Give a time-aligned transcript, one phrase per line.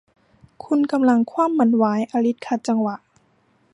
[0.63, 2.95] 'คุณกำลังคว่ำมันไว้!' อลิซขัดจังหวะ